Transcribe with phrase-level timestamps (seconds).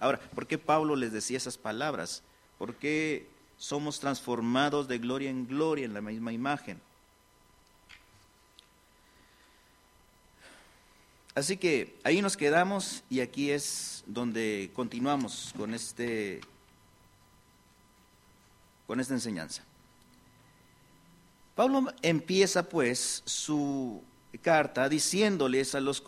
[0.00, 2.22] Ahora, ¿por qué Pablo les decía esas palabras?
[2.58, 6.80] ¿Por qué somos transformados de gloria en gloria en la misma imagen?
[11.34, 16.40] Así que ahí nos quedamos y aquí es donde continuamos con este
[18.86, 19.62] con esta enseñanza.
[21.54, 24.02] Pablo empieza pues su
[24.42, 26.02] carta diciéndoles a los,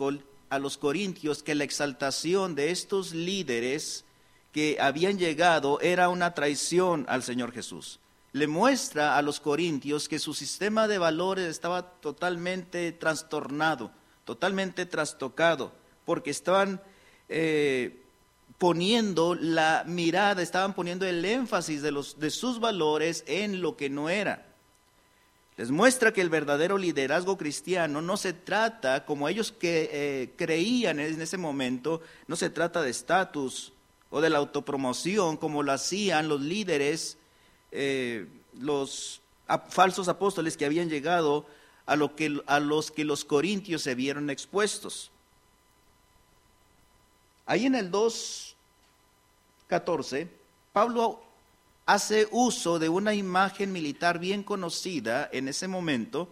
[0.49, 4.05] a los corintios que la exaltación de estos líderes
[4.51, 7.99] que habían llegado era una traición al Señor Jesús.
[8.31, 13.91] Le muestra a los corintios que su sistema de valores estaba totalmente trastornado,
[14.25, 15.71] totalmente trastocado,
[16.05, 16.81] porque estaban
[17.27, 18.03] eh,
[18.57, 23.89] poniendo la mirada, estaban poniendo el énfasis de, los, de sus valores en lo que
[23.89, 24.48] no era.
[25.59, 31.01] Les muestra que el verdadero liderazgo cristiano no se trata, como ellos que, eh, creían
[31.01, 33.73] en ese momento, no se trata de estatus
[34.09, 37.17] o de la autopromoción como lo hacían los líderes,
[37.73, 38.25] eh,
[38.57, 39.19] los
[39.67, 41.45] falsos apóstoles que habían llegado
[41.85, 45.11] a, lo que, a los que los corintios se vieron expuestos.
[47.45, 50.29] Ahí en el 2.14,
[50.71, 51.21] Pablo
[51.89, 56.31] hace uso de una imagen militar bien conocida en ese momento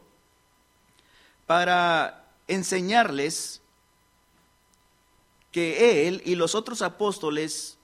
[1.48, 3.60] para enseñarles
[5.52, 7.80] que él y los otros apóstoles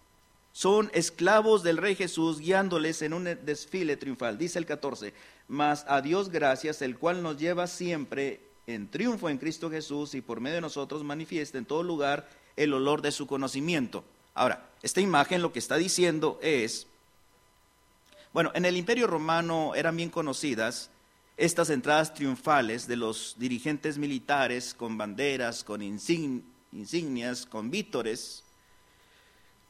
[0.51, 4.37] son esclavos del Rey Jesús guiándoles en un desfile triunfal.
[4.37, 5.11] Dice el 14,
[5.47, 10.21] mas a Dios gracias, el cual nos lleva siempre en triunfo en Cristo Jesús y
[10.21, 14.03] por medio de nosotros manifiesta en todo lugar el olor de su conocimiento.
[14.35, 16.85] Ahora, esta imagen lo que está diciendo es
[18.33, 20.89] bueno, en el Imperio Romano eran bien conocidas
[21.37, 28.43] estas entradas triunfales de los dirigentes militares con banderas, con insignias, con vítores,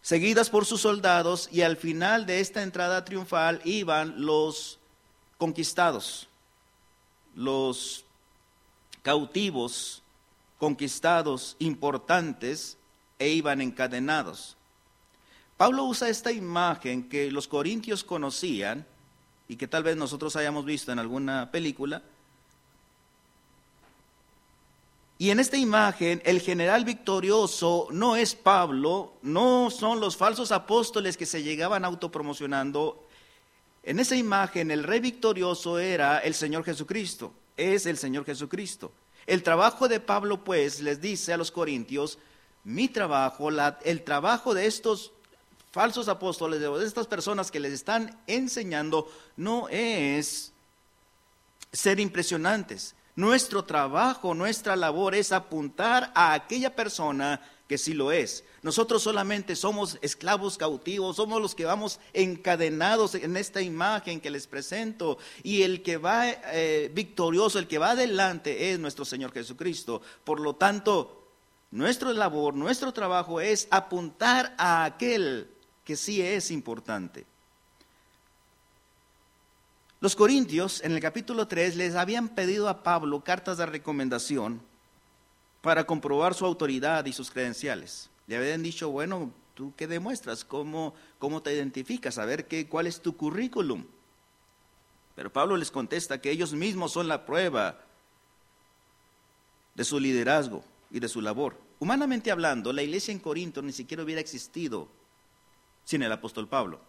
[0.01, 4.79] seguidas por sus soldados y al final de esta entrada triunfal iban los
[5.37, 6.29] conquistados,
[7.35, 8.05] los
[9.01, 10.01] cautivos
[10.57, 12.77] conquistados importantes
[13.19, 14.55] e iban encadenados.
[15.57, 18.85] Pablo usa esta imagen que los corintios conocían
[19.47, 22.01] y que tal vez nosotros hayamos visto en alguna película.
[25.19, 31.17] Y en esta imagen el general victorioso no es Pablo, no son los falsos apóstoles
[31.17, 33.07] que se llegaban autopromocionando.
[33.83, 38.91] En esa imagen el rey victorioso era el Señor Jesucristo, es el Señor Jesucristo.
[39.25, 42.17] El trabajo de Pablo pues les dice a los corintios,
[42.63, 45.11] mi trabajo, el trabajo de estos
[45.73, 50.53] falsos apóstoles, de estas personas que les están enseñando, no es
[51.71, 52.93] ser impresionantes.
[53.15, 58.43] Nuestro trabajo, nuestra labor es apuntar a aquella persona que sí lo es.
[58.61, 64.45] Nosotros solamente somos esclavos cautivos, somos los que vamos encadenados en esta imagen que les
[64.45, 65.17] presento.
[65.41, 70.03] Y el que va eh, victorioso, el que va adelante es nuestro Señor Jesucristo.
[70.23, 71.29] Por lo tanto,
[71.71, 75.52] nuestra labor, nuestro trabajo es apuntar a aquel
[75.85, 77.25] que sí es importante.
[79.99, 84.61] Los corintios en el capítulo 3 les habían pedido a Pablo cartas de recomendación
[85.61, 88.09] para comprobar su autoridad y sus credenciales.
[88.27, 90.43] Le habían dicho, bueno, ¿tú qué demuestras?
[90.43, 92.17] ¿Cómo, cómo te identificas?
[92.17, 93.85] A ver qué, cuál es tu currículum.
[95.15, 97.79] Pero Pablo les contesta que ellos mismos son la prueba
[99.75, 101.57] de su liderazgo y de su labor.
[101.79, 104.89] Humanamente hablando, la iglesia en Corinto ni siquiera hubiera existido
[105.83, 106.79] sin el apóstol Pablo.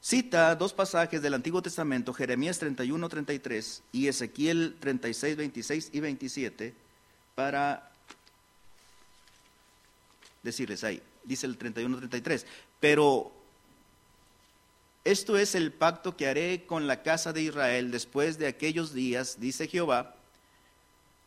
[0.00, 6.74] Cita dos pasajes del Antiguo Testamento, Jeremías 31, 33 y Ezequiel 36, 26 y 27,
[7.36, 7.92] para
[10.42, 11.00] decirles ahí.
[11.22, 12.46] Dice el 31, 33.
[12.80, 13.32] Pero
[15.04, 19.38] esto es el pacto que haré con la casa de Israel después de aquellos días,
[19.38, 20.16] dice Jehová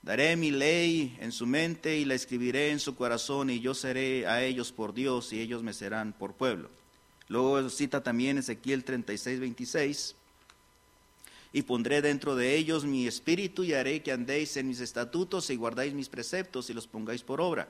[0.06, 4.28] Daré mi ley en su mente y la escribiré en su corazón y yo seré
[4.28, 6.70] a ellos por Dios y ellos me serán por pueblo.
[7.28, 10.16] Luego cita también Ezequiel 36, 26.
[11.54, 15.56] Y pondré dentro de ellos mi espíritu y haré que andéis en mis estatutos y
[15.56, 17.68] guardáis mis preceptos y los pongáis por obra.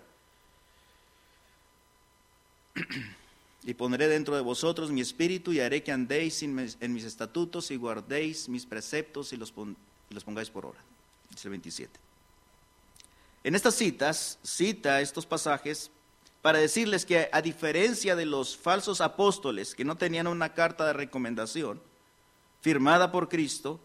[3.64, 7.78] y pondré dentro de vosotros mi espíritu y haré que andéis en mis estatutos y
[7.78, 10.80] guardéis mis preceptos y los, pongáis por obra.
[11.32, 12.15] Dice el 27.
[13.46, 15.92] En estas citas, cita estos pasajes
[16.42, 20.94] para decirles que a diferencia de los falsos apóstoles que no tenían una carta de
[20.94, 21.80] recomendación
[22.62, 23.80] firmada por Cristo,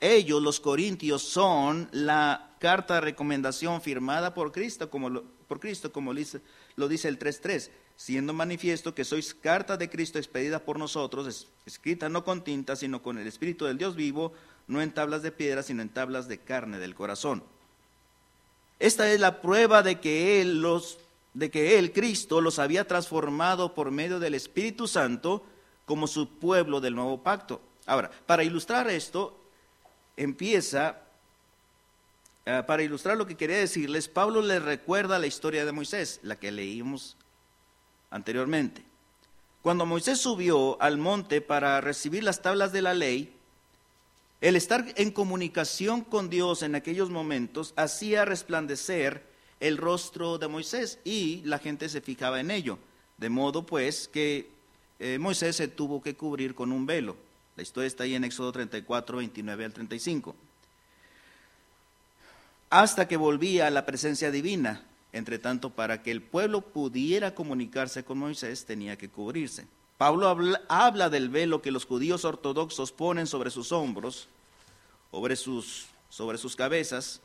[0.00, 6.14] ellos, los corintios, son la carta de recomendación firmada por Cristo, como, por Cristo, como
[6.14, 6.38] les,
[6.76, 12.08] lo dice el 3.3, siendo manifiesto que sois carta de Cristo expedida por nosotros, escrita
[12.08, 14.32] no con tinta, sino con el Espíritu del Dios vivo,
[14.66, 17.44] no en tablas de piedra, sino en tablas de carne del corazón.
[18.78, 20.98] Esta es la prueba de que Él, los,
[21.34, 25.44] de que Él, Cristo, los había transformado por medio del Espíritu Santo
[25.86, 27.60] como su pueblo del nuevo pacto.
[27.86, 29.38] Ahora, para ilustrar esto,
[30.16, 31.00] empieza,
[32.44, 36.36] eh, para ilustrar lo que quería decirles, Pablo les recuerda la historia de Moisés, la
[36.36, 37.16] que leímos
[38.10, 38.84] anteriormente.
[39.62, 43.35] Cuando Moisés subió al monte para recibir las tablas de la ley,
[44.40, 49.22] el estar en comunicación con Dios en aquellos momentos hacía resplandecer
[49.60, 52.78] el rostro de Moisés y la gente se fijaba en ello.
[53.16, 54.50] De modo pues que
[54.98, 57.16] eh, Moisés se tuvo que cubrir con un velo.
[57.56, 60.36] La historia está ahí en Éxodo 34, 29 al 35.
[62.68, 64.82] Hasta que volvía a la presencia divina.
[65.12, 69.66] Entre tanto, para que el pueblo pudiera comunicarse con Moisés, tenía que cubrirse.
[69.98, 70.28] Pablo
[70.68, 74.28] habla, del velo que los judíos ortodoxos ponen sobre sus hombros,
[75.10, 77.22] sobre sus, sobre sus cabezas,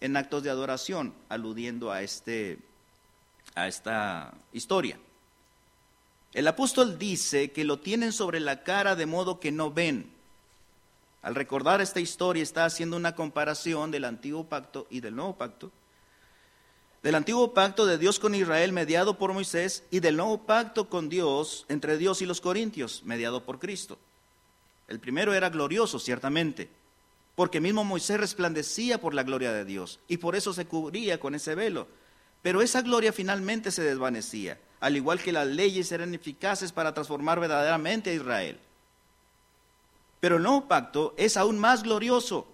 [0.00, 2.58] en actos de adoración, aludiendo a, este,
[3.54, 4.98] a esta historia.
[6.32, 10.10] El apóstol dice que lo tienen sobre la cara de modo que no ven.
[11.22, 15.70] Al recordar esta historia está haciendo una comparación del antiguo pacto y del nuevo pacto
[17.04, 21.10] del antiguo pacto de Dios con Israel mediado por Moisés y del nuevo pacto con
[21.10, 23.98] Dios entre Dios y los corintios mediado por Cristo.
[24.88, 26.70] El primero era glorioso, ciertamente,
[27.34, 31.34] porque mismo Moisés resplandecía por la gloria de Dios y por eso se cubría con
[31.34, 31.88] ese velo.
[32.40, 37.38] Pero esa gloria finalmente se desvanecía, al igual que las leyes eran eficaces para transformar
[37.38, 38.58] verdaderamente a Israel.
[40.20, 42.53] Pero el nuevo pacto es aún más glorioso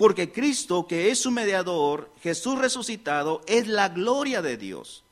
[0.00, 5.04] porque Cristo, que es su mediador, Jesús resucitado, es la gloria de Dios,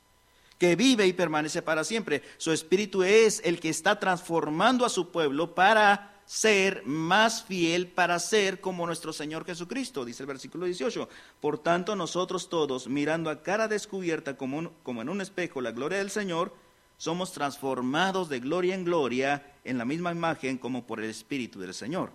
[0.57, 2.23] que vive y permanece para siempre.
[2.39, 8.17] Su espíritu es el que está transformando a su pueblo para ser más fiel, para
[8.17, 11.07] ser como nuestro Señor Jesucristo, dice el versículo 18.
[11.39, 15.99] Por tanto, nosotros todos, mirando a cara descubierta como, como en un espejo la gloria
[15.99, 16.51] del Señor,
[16.97, 21.75] somos transformados de gloria en gloria en la misma imagen como por el Espíritu del
[21.75, 22.09] Señor.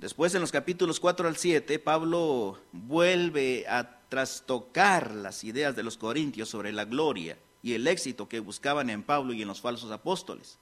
[0.00, 5.98] Después en los capítulos 4 al 7, Pablo vuelve a trastocar las ideas de los
[5.98, 9.92] corintios sobre la gloria y el éxito que buscaban en Pablo y en los falsos
[9.92, 10.56] apóstoles.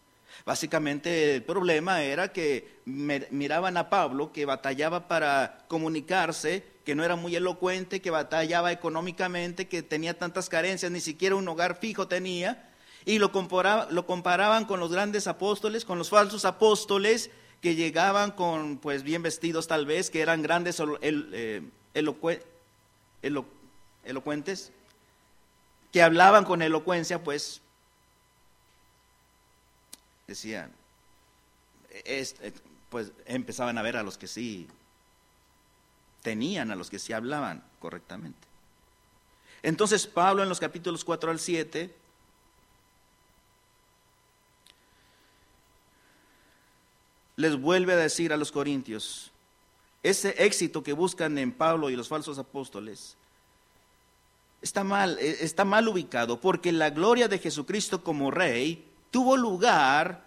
[0.44, 7.14] Básicamente el problema era que miraban a Pablo que batallaba para comunicarse, que no era
[7.14, 12.72] muy elocuente, que batallaba económicamente, que tenía tantas carencias, ni siquiera un hogar fijo tenía,
[13.04, 13.30] y lo,
[13.90, 17.30] lo comparaban con los grandes apóstoles, con los falsos apóstoles,
[17.60, 21.62] que llegaban con, pues bien vestidos tal vez, que eran grandes eh,
[24.04, 24.72] elocuentes,
[25.92, 27.60] que hablaban con elocuencia, pues
[30.26, 30.70] decían,
[31.90, 32.52] eh,
[32.90, 34.68] pues empezaban a ver a los que sí
[36.22, 38.38] tenían, a los que sí hablaban correctamente.
[39.62, 41.92] Entonces Pablo en los capítulos 4 al 7
[47.38, 49.30] les vuelve a decir a los corintios,
[50.02, 53.16] ese éxito que buscan en Pablo y los falsos apóstoles
[54.60, 60.26] está mal, eh, está mal ubicado, porque la gloria de Jesucristo como rey tuvo lugar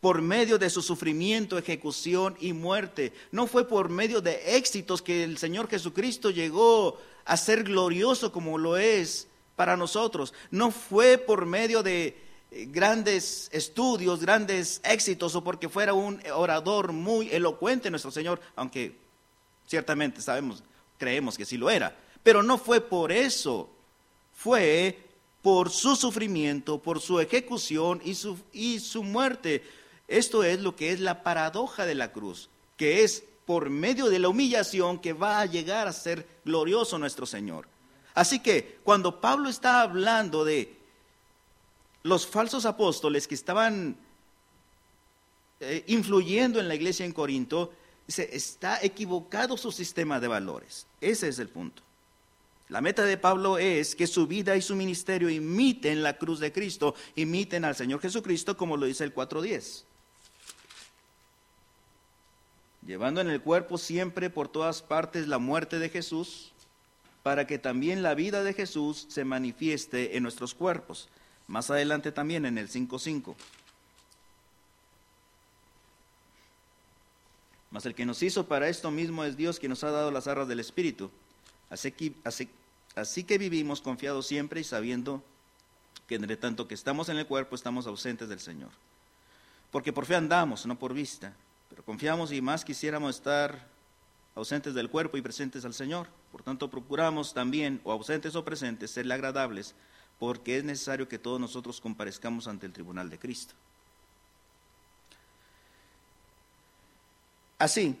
[0.00, 3.12] por medio de su sufrimiento, ejecución y muerte.
[3.32, 8.56] No fue por medio de éxitos que el Señor Jesucristo llegó a ser glorioso como
[8.56, 9.26] lo es
[9.56, 10.32] para nosotros.
[10.52, 17.30] No fue por medio de grandes estudios, grandes éxitos o porque fuera un orador muy
[17.30, 18.96] elocuente nuestro Señor, aunque
[19.66, 20.62] ciertamente sabemos,
[20.98, 23.68] creemos que sí lo era, pero no fue por eso,
[24.34, 24.98] fue
[25.42, 29.62] por su sufrimiento, por su ejecución y su, y su muerte.
[30.08, 34.18] Esto es lo que es la paradoja de la cruz, que es por medio de
[34.18, 37.68] la humillación que va a llegar a ser glorioso nuestro Señor.
[38.14, 40.75] Así que cuando Pablo está hablando de
[42.06, 43.96] los falsos apóstoles que estaban
[45.58, 47.72] eh, influyendo en la iglesia en Corinto,
[48.06, 50.86] dice, está equivocado su sistema de valores.
[51.00, 51.82] Ese es el punto.
[52.68, 56.52] La meta de Pablo es que su vida y su ministerio imiten la cruz de
[56.52, 59.82] Cristo, imiten al Señor Jesucristo, como lo dice el 4.10.
[62.86, 66.52] Llevando en el cuerpo siempre por todas partes la muerte de Jesús,
[67.24, 71.08] para que también la vida de Jesús se manifieste en nuestros cuerpos.
[71.46, 73.34] Más adelante también en el 5.5.
[77.70, 80.26] Mas el que nos hizo para esto mismo es Dios, que nos ha dado las
[80.26, 81.10] arras del Espíritu.
[81.68, 82.14] Así que,
[82.96, 85.22] Así que vivimos confiados siempre y sabiendo
[86.08, 88.70] que entre tanto que estamos en el cuerpo estamos ausentes del Señor.
[89.70, 91.34] Porque por fe andamos, no por vista,
[91.68, 93.68] pero confiamos y más quisiéramos estar
[94.34, 96.06] ausentes del cuerpo y presentes al Señor.
[96.32, 99.74] Por tanto, procuramos también, o ausentes o presentes, serle agradables,
[100.18, 103.54] porque es necesario que todos nosotros comparezcamos ante el tribunal de Cristo.
[107.58, 107.98] Así,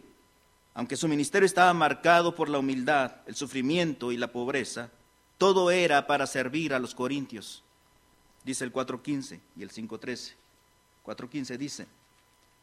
[0.74, 4.90] aunque su ministerio estaba marcado por la humildad, el sufrimiento y la pobreza,
[5.38, 7.62] todo era para servir a los corintios,
[8.44, 10.34] dice el 4.15 y el 5.13.
[11.04, 11.86] 4.15 dice,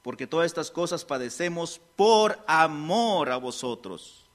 [0.03, 4.25] porque todas estas cosas padecemos por amor a vosotros,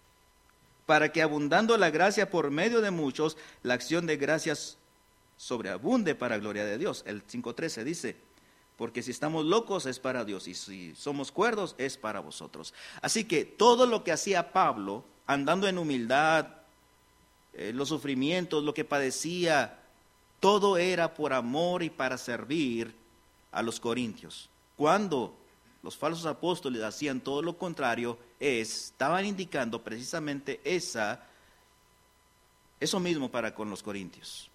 [0.87, 4.79] para que abundando la gracia por medio de muchos, la acción de gracias
[5.38, 7.02] sobreabunde para gloria de Dios.
[7.07, 8.16] El 5.13 dice,
[8.76, 12.75] porque si estamos locos es para Dios y si somos cuerdos es para vosotros.
[13.00, 16.47] Así que todo lo que hacía Pablo, andando en humildad,
[17.54, 19.78] eh, los sufrimientos, lo que padecía,
[20.40, 22.95] todo era por amor y para servir
[23.50, 24.49] a los corintios.
[24.76, 25.35] Cuando
[25.83, 31.25] los falsos apóstoles hacían todo lo contrario, estaban indicando precisamente esa,
[32.78, 34.50] eso mismo para con los corintios.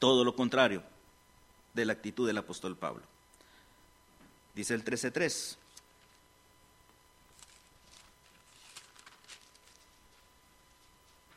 [0.00, 0.82] Todo lo contrario
[1.74, 3.04] de la actitud del apóstol Pablo.
[4.56, 5.56] Dice el 13.3.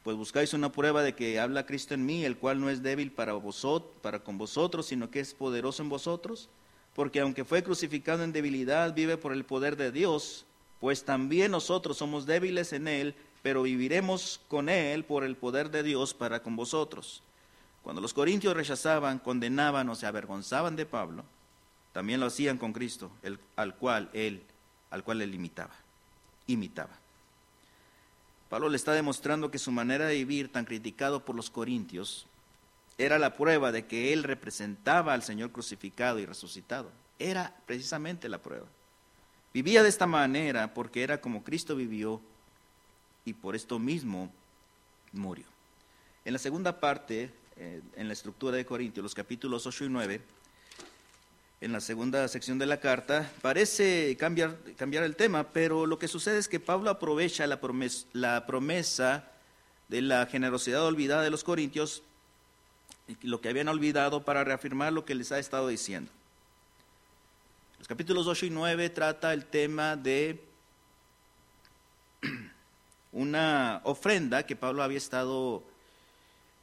[0.04, 3.12] Pues buscáis una prueba de que habla Cristo en mí, el cual no es débil
[3.12, 6.50] para, vosotros, para con vosotros, sino que es poderoso en vosotros
[6.96, 10.46] porque aunque fue crucificado en debilidad, vive por el poder de Dios,
[10.80, 15.84] pues también nosotros somos débiles en Él, pero viviremos con Él por el poder de
[15.84, 17.24] Dios para con vosotros.
[17.84, 21.24] Cuando los corintios rechazaban, condenaban o se avergonzaban de Pablo,
[21.92, 24.42] también lo hacían con Cristo, el, al cual Él,
[24.90, 25.74] al cual Él imitaba,
[26.48, 26.98] imitaba.
[28.50, 32.28] Pablo le está demostrando que su manera de vivir, tan criticado por los corintios,
[32.98, 36.92] era la prueba de que él representaba al Señor crucificado y resucitado.
[37.18, 38.68] Era precisamente la prueba.
[39.54, 42.22] Vivía de esta manera porque era como Cristo vivió
[43.26, 44.32] y por esto mismo
[45.12, 45.46] murió.
[46.26, 50.22] En la segunda parte, eh, en la estructura de Corintios, los capítulos 8 y 9,
[51.62, 56.08] en la segunda sección de la carta, parece cambiar, cambiar el tema, pero lo que
[56.08, 57.60] sucede es que Pablo aprovecha la
[58.14, 59.30] la promesa
[59.88, 62.04] de la generosidad olvidada de los corintios
[63.22, 66.12] lo que habían olvidado para reafirmar lo que les ha estado diciendo.
[67.80, 70.42] Los capítulos 8 y 9 trata el tema de
[73.12, 75.64] una ofrenda que Pablo había estado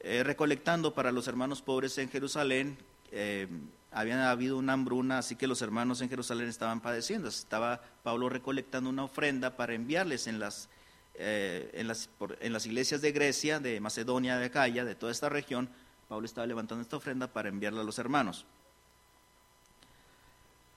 [0.03, 2.75] eh, recolectando para los hermanos pobres en Jerusalén.
[3.11, 3.47] Eh,
[3.91, 7.29] había habido una hambruna, así que los hermanos en Jerusalén estaban padeciendo.
[7.29, 10.69] Estaba Pablo recolectando una ofrenda para enviarles en las,
[11.13, 15.29] eh, en las, en las iglesias de Grecia, de Macedonia, de Acaya, de toda esta
[15.29, 15.69] región,
[16.09, 18.45] Pablo estaba levantando esta ofrenda para enviarla a los hermanos.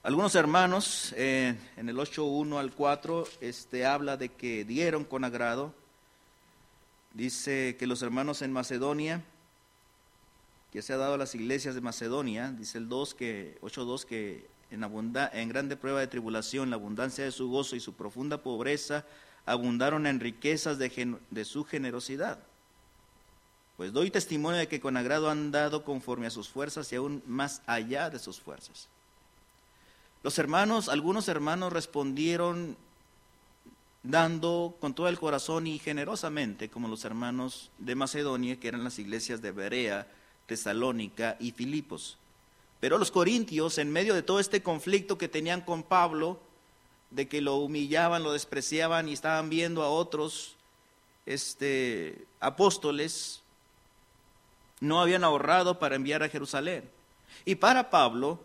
[0.03, 5.73] Algunos hermanos, en el 8.1 al 4, este, habla de que dieron con agrado.
[7.15, 9.23] Dice que los hermanos en Macedonia,
[10.73, 14.47] que se ha dado a las iglesias de Macedonia, dice el 2 que, 8.2 que
[14.73, 19.05] en, en grande prueba de tribulación, la abundancia de su gozo y su profunda pobreza
[19.47, 22.41] abundaron en riquezas de, de su generosidad.
[23.77, 27.23] Pues doy testimonio de que con agrado han dado conforme a sus fuerzas y aún
[27.27, 28.89] más allá de sus fuerzas.
[30.25, 32.77] Los hermanos, algunos hermanos respondieron
[34.05, 38.99] dando con todo el corazón y generosamente, como los hermanos de Macedonia, que eran las
[39.01, 40.07] iglesias de Berea,
[40.47, 42.19] Tesalónica y Filipos.
[42.79, 46.39] Pero los corintios, en medio de todo este conflicto que tenían con Pablo,
[47.11, 50.55] de que lo humillaban, lo despreciaban y estaban viendo a otros
[51.27, 53.41] este, apóstoles
[54.81, 56.89] no habían ahorrado para enviar a Jerusalén.
[57.45, 58.39] Y para Pablo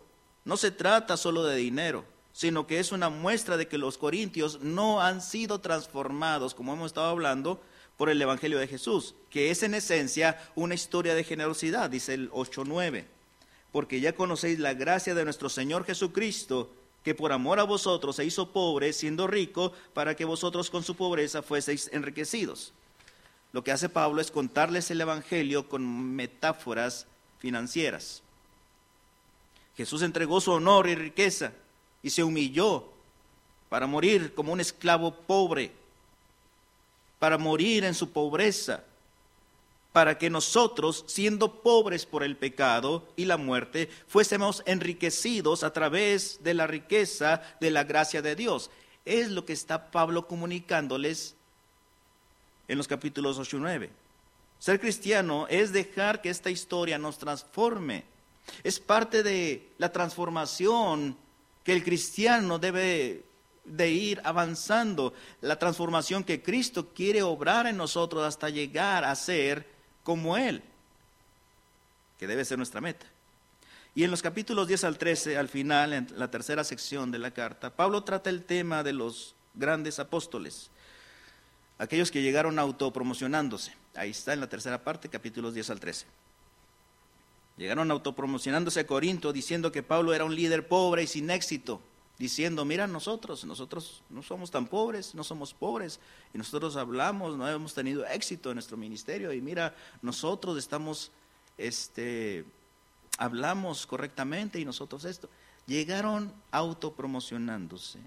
[0.44, 2.04] no se trata solo de dinero,
[2.40, 6.86] sino que es una muestra de que los corintios no han sido transformados, como hemos
[6.86, 7.60] estado hablando,
[7.98, 12.30] por el Evangelio de Jesús, que es en esencia una historia de generosidad, dice el
[12.30, 13.04] 8.9,
[13.72, 16.70] porque ya conocéis la gracia de nuestro Señor Jesucristo,
[17.04, 20.96] que por amor a vosotros se hizo pobre, siendo rico, para que vosotros con su
[20.96, 22.72] pobreza fueseis enriquecidos.
[23.52, 27.06] Lo que hace Pablo es contarles el Evangelio con metáforas
[27.38, 28.22] financieras.
[29.76, 31.52] Jesús entregó su honor y riqueza
[32.02, 32.84] y se humilló
[33.68, 35.72] para morir como un esclavo pobre,
[37.18, 38.82] para morir en su pobreza,
[39.92, 46.42] para que nosotros, siendo pobres por el pecado y la muerte, fuésemos enriquecidos a través
[46.42, 48.70] de la riqueza de la gracia de Dios.
[49.04, 51.34] Es lo que está Pablo comunicándoles
[52.68, 53.90] en los capítulos 8 y 9.
[54.60, 58.04] Ser cristiano es dejar que esta historia nos transforme.
[58.62, 61.16] Es parte de la transformación
[61.64, 63.24] que el cristiano debe
[63.64, 69.66] de ir avanzando, la transformación que Cristo quiere obrar en nosotros hasta llegar a ser
[70.02, 70.62] como Él,
[72.18, 73.06] que debe ser nuestra meta.
[73.94, 77.32] Y en los capítulos 10 al 13, al final, en la tercera sección de la
[77.32, 80.70] carta, Pablo trata el tema de los grandes apóstoles,
[81.78, 83.74] aquellos que llegaron autopromocionándose.
[83.94, 86.06] Ahí está en la tercera parte, capítulos 10 al 13.
[87.60, 91.82] Llegaron autopromocionándose a Corinto diciendo que Pablo era un líder pobre y sin éxito,
[92.18, 96.00] diciendo, mira nosotros, nosotros no somos tan pobres, no somos pobres,
[96.32, 101.12] y nosotros hablamos, no hemos tenido éxito en nuestro ministerio, y mira, nosotros estamos,
[101.58, 102.46] este,
[103.18, 105.28] hablamos correctamente y nosotros esto.
[105.66, 107.98] Llegaron autopromocionándose.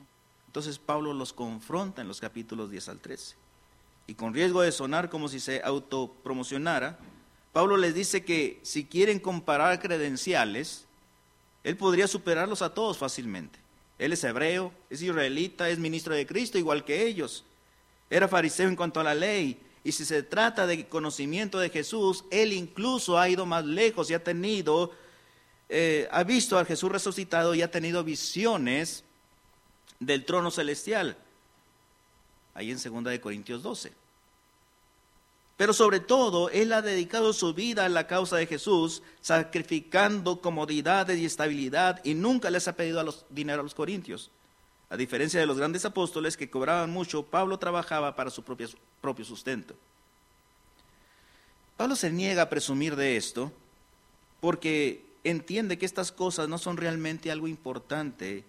[0.47, 3.35] Entonces Pablo los confronta en los capítulos 10 al 13
[4.07, 6.97] y con riesgo de sonar como si se autopromocionara,
[7.53, 10.85] Pablo les dice que si quieren comparar credenciales,
[11.63, 13.59] él podría superarlos a todos fácilmente.
[13.99, 17.45] Él es hebreo, es israelita, es ministro de Cristo igual que ellos.
[18.09, 19.59] Era fariseo en cuanto a la ley.
[19.83, 24.13] Y si se trata de conocimiento de Jesús, él incluso ha ido más lejos y
[24.13, 24.91] ha tenido,
[25.69, 29.03] eh, ha visto al Jesús resucitado y ha tenido visiones
[29.99, 31.17] del trono celestial
[32.53, 33.91] ahí en 2 de Corintios 12.
[35.55, 41.19] Pero sobre todo, Él ha dedicado su vida a la causa de Jesús, sacrificando comodidades
[41.19, 44.31] y estabilidad, y nunca les ha pedido dinero a los corintios.
[44.89, 49.75] A diferencia de los grandes apóstoles que cobraban mucho, Pablo trabajaba para su propio sustento.
[51.77, 53.51] Pablo se niega a presumir de esto
[54.39, 58.43] porque entiende que estas cosas no son realmente algo importante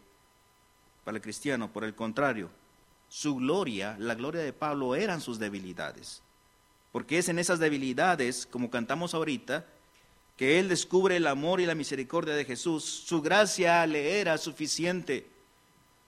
[1.05, 2.51] para el cristiano, por el contrario,
[3.09, 6.24] su gloria, la gloria de Pablo, eran sus debilidades.
[6.95, 9.67] Porque es en esas debilidades, como cantamos ahorita,
[10.37, 12.85] que él descubre el amor y la misericordia de Jesús.
[12.85, 15.27] Su gracia le era suficiente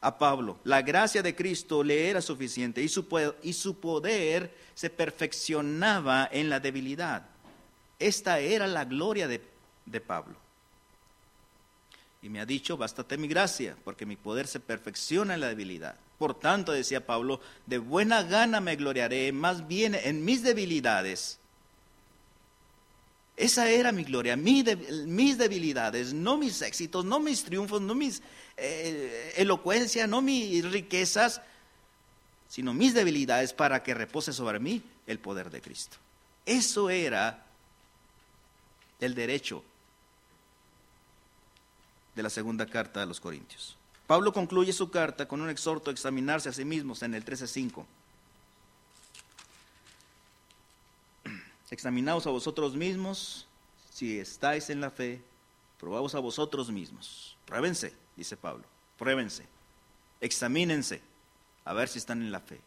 [0.00, 0.60] a Pablo.
[0.62, 3.04] La gracia de Cristo le era suficiente y su,
[3.42, 7.26] y su poder se perfeccionaba en la debilidad.
[7.98, 9.42] Esta era la gloria de,
[9.86, 10.36] de Pablo.
[12.22, 15.96] Y me ha dicho, bástate mi gracia, porque mi poder se perfecciona en la debilidad.
[16.18, 21.38] Por tanto, decía Pablo, de buena gana me gloriaré, más bien en mis debilidades.
[23.36, 24.64] Esa era mi gloria, mis
[25.36, 28.22] debilidades, no mis éxitos, no mis triunfos, no mis
[28.56, 31.42] eh, elocuencia, no mis riquezas,
[32.48, 35.98] sino mis debilidades para que repose sobre mí el poder de Cristo.
[36.46, 37.44] Eso era
[39.00, 39.62] el derecho
[42.14, 43.75] de la segunda carta a los Corintios.
[44.06, 47.84] Pablo concluye su carta con un exhorto a examinarse a sí mismos en el 13.5.
[51.70, 53.46] Examinaos a vosotros mismos
[53.96, 55.22] si estáis en la fe,
[55.80, 57.34] probaos a vosotros mismos.
[57.46, 58.64] Pruébense, dice Pablo,
[58.98, 59.46] pruébense,
[60.20, 61.00] examínense,
[61.64, 62.60] a ver si están en la fe,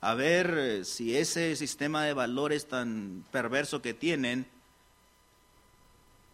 [0.00, 4.46] a ver eh, si ese sistema de valores tan perverso que tienen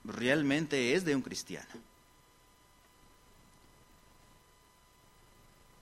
[0.05, 1.68] realmente es de un cristiano.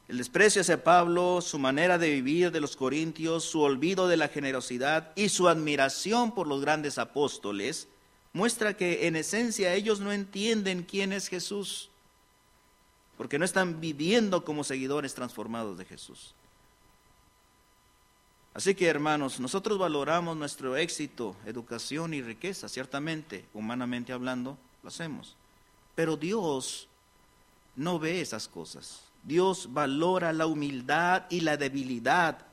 [0.09, 4.29] El desprecio hacia Pablo, su manera de vivir de los corintios, su olvido de la
[4.29, 7.89] generosidad y su admiración por los grandes apóstoles
[8.33, 11.91] muestra que en esencia ellos no entienden quién es Jesús,
[13.17, 16.35] porque no están viviendo como seguidores transformados de Jesús.
[18.55, 25.35] Así que hermanos, nosotros valoramos nuestro éxito, educación y riqueza, ciertamente, humanamente hablando, lo hacemos.
[25.95, 26.89] Pero Dios
[27.75, 29.06] no ve esas cosas.
[29.27, 32.47] Dios valora la humildad y la debilidad,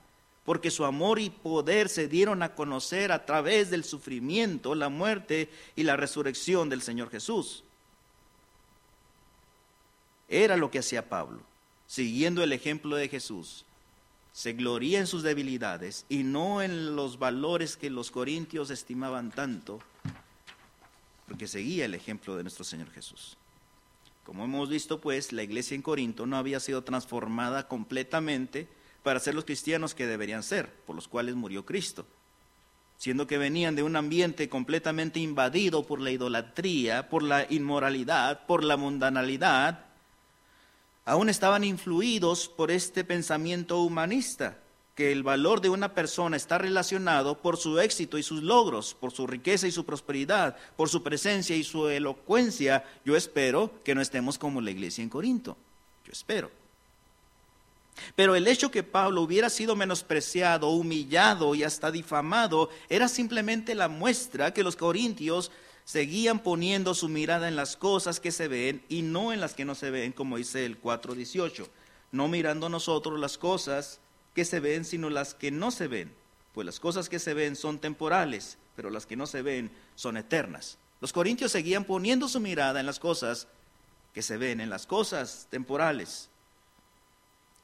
[0.44, 5.50] porque su amor y poder se dieron a conocer a través del sufrimiento, la muerte
[5.76, 7.64] y la resurrección del Señor Jesús.
[10.28, 11.42] Era lo que hacía Pablo,
[11.86, 13.66] siguiendo el ejemplo de Jesús.
[14.32, 19.80] Se gloría en sus debilidades y no en los valores que los corintios estimaban tanto,
[21.28, 23.38] porque seguía el ejemplo de nuestro Señor Jesús.
[24.24, 28.68] Como hemos visto, pues, la iglesia en Corinto no había sido transformada completamente
[29.04, 32.06] para ser los cristianos que deberían ser, por los cuales murió Cristo,
[32.98, 38.64] siendo que venían de un ambiente completamente invadido por la idolatría, por la inmoralidad, por
[38.64, 39.86] la mundanalidad,
[41.04, 44.63] aún estaban influidos por este pensamiento humanista
[44.96, 49.12] que el valor de una persona está relacionado por su éxito y sus logros, por
[49.12, 54.02] su riqueza y su prosperidad, por su presencia y su elocuencia, yo espero que no
[54.02, 55.58] estemos como la iglesia en Corinto.
[56.06, 56.52] Yo espero.
[58.16, 63.88] Pero el hecho que Pablo hubiera sido menospreciado, humillado y hasta difamado era simplemente la
[63.88, 65.52] muestra que los corintios
[65.86, 69.66] seguían poniendo su mirada en las cosas que se ven y no en las que
[69.66, 71.68] no se ven, como dice el 4.18.
[72.12, 74.00] No mirando nosotros las cosas
[74.34, 76.14] que se ven, sino las que no se ven.
[76.54, 80.18] Pues las cosas que se ven son temporales, pero las que no se ven son
[80.18, 80.78] eternas.
[81.02, 83.48] Los corintios seguían poniendo su mirada en las cosas
[84.14, 86.30] que se ven, en las cosas temporales.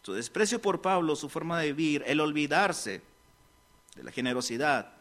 [0.03, 3.01] Su desprecio por Pablo, su forma de vivir, el olvidarse
[3.95, 4.91] de la generosidad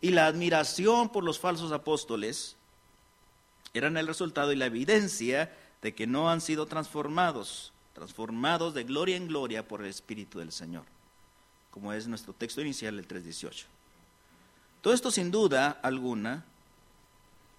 [0.00, 2.56] y la admiración por los falsos apóstoles
[3.72, 9.16] eran el resultado y la evidencia de que no han sido transformados, transformados de gloria
[9.16, 10.84] en gloria por el Espíritu del Señor,
[11.70, 13.64] como es nuestro texto inicial, el 3.18.
[14.82, 16.44] Todo esto sin duda alguna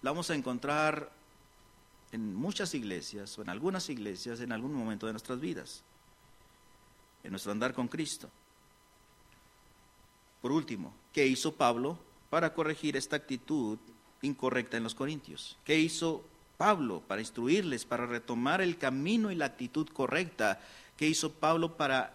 [0.04, 1.12] lo vamos a encontrar
[2.12, 5.84] en muchas iglesias o en algunas iglesias en algún momento de nuestras vidas
[7.24, 8.30] en nuestro andar con Cristo.
[10.40, 11.98] Por último, ¿qué hizo Pablo
[12.30, 13.80] para corregir esta actitud
[14.22, 15.58] incorrecta en los corintios?
[15.66, 16.24] ¿Qué hizo
[16.58, 20.60] Pablo para instruirles, para retomar el camino y la actitud correcta?
[20.98, 22.14] ¿Qué hizo Pablo para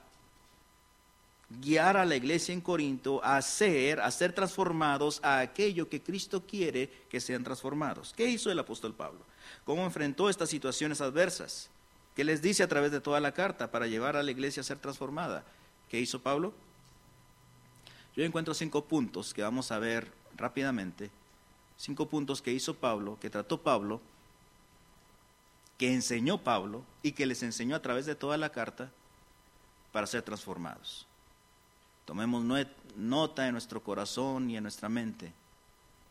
[1.61, 6.45] guiar a la iglesia en Corinto a ser, a ser transformados a aquello que Cristo
[6.47, 8.13] quiere que sean transformados?
[8.17, 9.21] ¿Qué hizo el apóstol Pablo?
[9.65, 11.71] ¿Cómo enfrentó estas situaciones adversas?
[12.17, 14.65] ¿Qué les dice a través de toda la carta para llevar a la iglesia a
[14.65, 15.45] ser transformada?
[15.89, 16.53] ¿Qué hizo Pablo?
[18.17, 21.11] Yo encuentro cinco puntos que vamos a ver rápidamente.
[21.79, 24.01] Cinco puntos que hizo Pablo, que trató Pablo,
[25.83, 28.89] que enseñó Pablo y que les enseñó a través de toda la carta
[29.91, 31.09] para ser transformados.
[32.05, 32.45] Tomemos
[32.95, 35.33] nota en nuestro corazón y en nuestra mente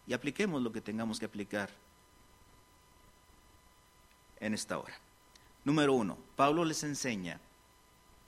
[0.05, 1.69] y apliquemos lo que tengamos que aplicar
[4.41, 4.93] en esta hora.
[5.63, 7.39] Número uno, Pablo les enseña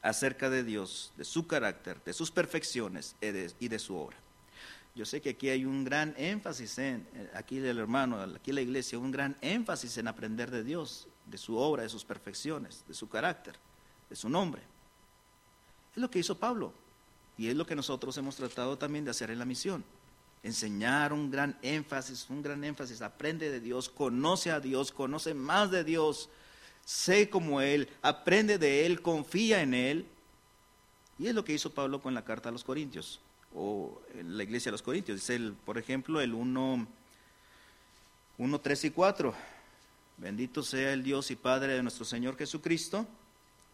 [0.01, 4.15] acerca de Dios, de su carácter, de sus perfecciones y de, su obra.
[4.95, 8.62] Yo sé que aquí hay un gran énfasis en, eh, aquí el hermano, aquí la
[8.62, 12.93] iglesia, un gran énfasis en aprender de Dios, de su obra, de sus perfecciones, de
[12.93, 13.55] su carácter,
[14.09, 14.62] de su nombre.
[15.95, 16.73] Es lo que hizo Pablo
[17.38, 19.83] y es lo que nosotros hemos tratado también de hacer en la misión.
[20.43, 25.71] Enseñar un gran énfasis, un gran énfasis, aprende de Dios, conoce a Dios, conoce más
[25.71, 26.29] de Dios,
[26.83, 30.05] sé como Él, aprende de Él, confía en Él.
[31.17, 33.21] Y es lo que hizo Pablo con la carta a los Corintios,
[33.55, 35.19] o en la iglesia de los Corintios.
[35.19, 36.88] Dice, el, por ejemplo, el 1,
[38.38, 39.33] 1, 3 y 4.
[40.17, 43.06] Bendito sea el Dios y Padre de nuestro Señor Jesucristo,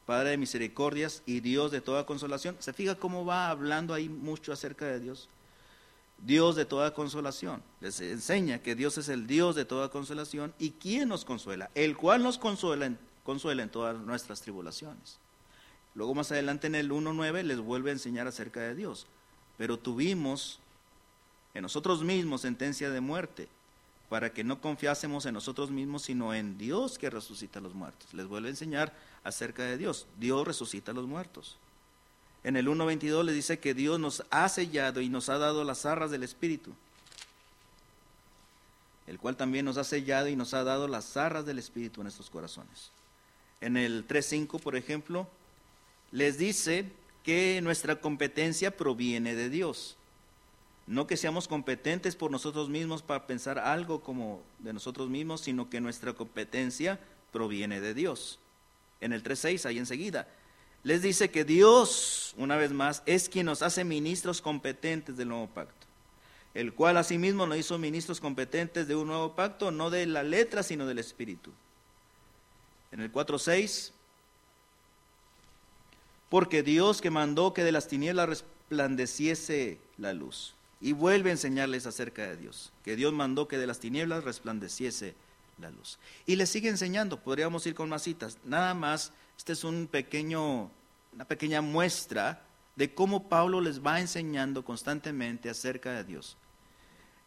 [0.05, 2.55] Padre de misericordias y Dios de toda consolación.
[2.59, 5.29] ¿Se fija cómo va hablando ahí mucho acerca de Dios?
[6.25, 7.61] Dios de toda consolación.
[7.79, 11.95] Les enseña que Dios es el Dios de toda consolación y quién nos consuela, el
[11.95, 15.19] cual nos consuela en, consuela en todas nuestras tribulaciones.
[15.95, 19.05] Luego más adelante en el 1.9 les vuelve a enseñar acerca de Dios.
[19.57, 20.59] Pero tuvimos
[21.53, 23.47] en nosotros mismos sentencia de muerte
[24.09, 28.11] para que no confiásemos en nosotros mismos, sino en Dios que resucita a los muertos.
[28.13, 28.91] Les vuelve a enseñar
[29.23, 30.07] acerca de Dios.
[30.19, 31.57] Dios resucita a los muertos.
[32.43, 35.85] En el 1.22 le dice que Dios nos ha sellado y nos ha dado las
[35.85, 36.73] arras del Espíritu,
[39.05, 42.05] el cual también nos ha sellado y nos ha dado las arras del Espíritu en
[42.05, 42.91] nuestros corazones.
[43.61, 45.27] En el 3.5, por ejemplo,
[46.11, 46.89] les dice
[47.23, 49.97] que nuestra competencia proviene de Dios.
[50.89, 55.69] No que seamos competentes por nosotros mismos para pensar algo como de nosotros mismos, sino
[55.69, 56.99] que nuestra competencia
[57.31, 58.39] proviene de Dios.
[58.99, 60.27] En el 3.6, ahí enseguida,
[60.81, 65.45] les dice que Dios, una vez más, es quien nos hace ministros competentes del nuevo
[65.45, 65.85] pacto,
[66.55, 70.63] el cual asimismo nos hizo ministros competentes de un nuevo pacto, no de la letra,
[70.63, 71.51] sino del espíritu.
[72.91, 73.91] En el 4.6,
[76.29, 80.55] porque Dios que mandó que de las tinieblas resplandeciese la luz.
[80.81, 85.15] Y vuelve a enseñarles acerca de Dios, que Dios mandó que de las tinieblas resplandeciese
[85.57, 85.99] la luz.
[86.25, 90.69] Y les sigue enseñando, podríamos ir con más citas, nada más este es un pequeño,
[91.13, 92.41] una pequeña muestra
[92.75, 96.37] de cómo Pablo les va enseñando constantemente acerca de Dios.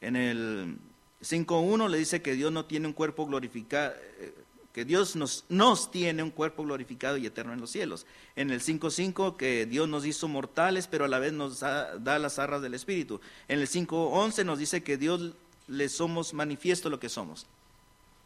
[0.01, 0.79] En el
[1.23, 4.35] 5.1 le dice que Dios no tiene un cuerpo glorificado, eh,
[4.73, 8.07] que Dios nos, nos tiene un cuerpo glorificado y eterno en los cielos.
[8.37, 12.39] En el 5.5 que Dios nos hizo mortales, pero a la vez nos da, las
[12.39, 13.21] arras del Espíritu.
[13.49, 15.35] En el 5.11 nos dice que Dios
[15.69, 17.47] le somos manifiesto lo que somos.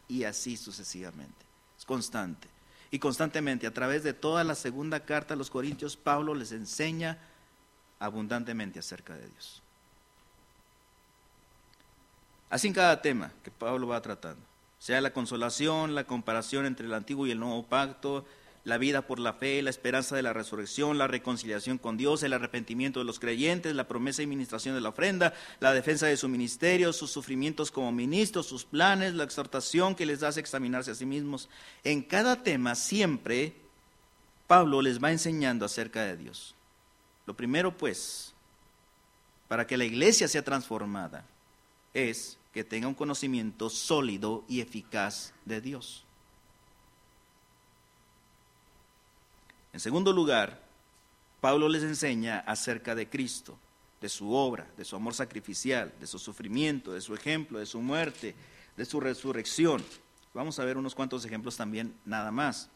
[0.07, 1.45] Y así sucesivamente.
[1.77, 2.47] Es constante.
[2.91, 7.17] Y constantemente, a través de toda la segunda carta a los Corintios, Pablo les enseña
[7.99, 9.61] abundantemente acerca de Dios.
[12.49, 14.41] Así en cada tema que Pablo va tratando,
[14.79, 18.25] sea la consolación, la comparación entre el antiguo y el nuevo pacto,
[18.63, 22.33] la vida por la fe, la esperanza de la resurrección, la reconciliación con Dios, el
[22.33, 26.27] arrepentimiento de los creyentes, la promesa y administración de la ofrenda, la defensa de su
[26.27, 31.05] ministerio, sus sufrimientos como ministros, sus planes, la exhortación que les hace examinarse a sí
[31.05, 31.47] mismos.
[31.85, 33.53] En cada tema siempre
[34.47, 36.53] Pablo les va enseñando acerca de Dios.
[37.25, 38.33] Lo primero pues,
[39.47, 41.25] para que la iglesia sea transformada,
[41.93, 46.03] es que tenga un conocimiento sólido y eficaz de Dios.
[49.73, 50.59] En segundo lugar,
[51.39, 53.59] Pablo les enseña acerca de Cristo,
[54.01, 57.79] de su obra, de su amor sacrificial, de su sufrimiento, de su ejemplo, de su
[57.79, 58.33] muerte,
[58.75, 59.83] de su resurrección.
[60.33, 62.71] Vamos a ver unos cuantos ejemplos también, nada más.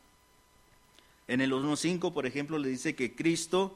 [1.27, 3.75] En el 1.5, por ejemplo, le dice que Cristo,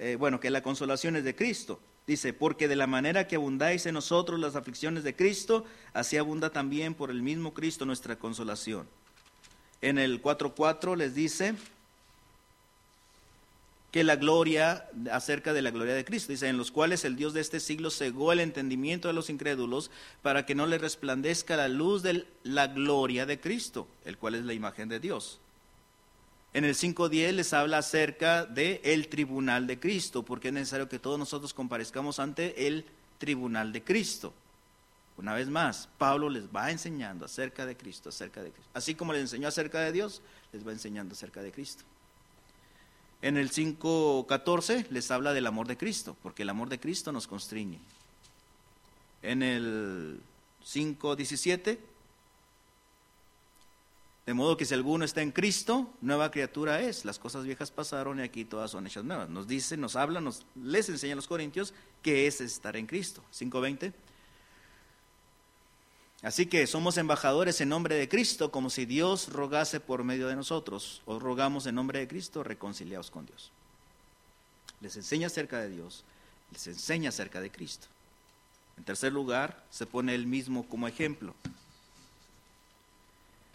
[0.00, 1.78] eh, bueno, que la consolación es de Cristo.
[2.10, 6.50] Dice, porque de la manera que abundáis en nosotros las aflicciones de Cristo, así abunda
[6.50, 8.88] también por el mismo Cristo nuestra consolación.
[9.80, 11.54] En el 4.4 les dice,
[13.92, 16.32] que la gloria, acerca de la gloria de Cristo.
[16.32, 19.92] Dice, en los cuales el Dios de este siglo cegó el entendimiento de los incrédulos
[20.20, 24.44] para que no le resplandezca la luz de la gloria de Cristo, el cual es
[24.44, 25.38] la imagen de Dios.
[26.52, 30.98] En el 5.10 les habla acerca de el tribunal de Cristo, porque es necesario que
[30.98, 32.84] todos nosotros comparezcamos ante el
[33.18, 34.32] tribunal de Cristo.
[35.16, 38.70] Una vez más, Pablo les va enseñando acerca de Cristo, acerca de Cristo.
[38.74, 41.84] Así como les enseñó acerca de Dios, les va enseñando acerca de Cristo.
[43.22, 47.26] En el 5.14 les habla del amor de Cristo, porque el amor de Cristo nos
[47.26, 47.78] constriñe.
[49.22, 50.20] En el
[50.64, 51.78] 5.17,
[54.26, 57.04] de modo que si alguno está en Cristo, nueva criatura es.
[57.04, 59.28] Las cosas viejas pasaron y aquí todas son hechas nuevas.
[59.28, 63.24] Nos dice, nos habla, nos, les enseña a los corintios que es estar en Cristo.
[63.32, 63.92] 5.20.
[66.22, 70.36] Así que somos embajadores en nombre de Cristo, como si Dios rogase por medio de
[70.36, 71.00] nosotros.
[71.06, 73.50] Os rogamos en nombre de Cristo, reconciliaos con Dios.
[74.82, 76.04] Les enseña acerca de Dios,
[76.52, 77.86] les enseña acerca de Cristo.
[78.76, 81.34] En tercer lugar, se pone él mismo como ejemplo.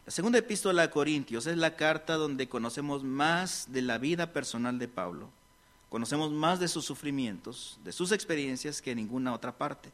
[0.06, 4.78] La segunda epístola a Corintios es la carta donde conocemos más de la vida personal
[4.78, 5.30] de Pablo.
[5.90, 9.92] Conocemos más de sus sufrimientos, de sus experiencias que en ninguna otra parte.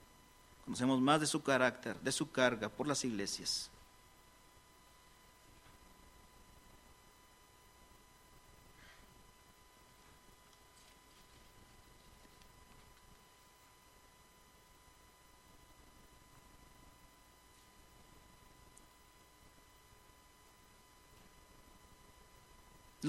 [0.65, 3.69] Conocemos más de su carácter, de su carga por las iglesias.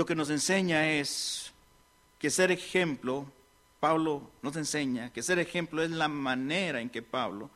[0.02, 1.52] Lo que nos enseña es
[2.18, 3.24] que ser ejemplo
[3.78, 7.50] Pablo nos enseña que ser ejemplo es la manera en que Pablo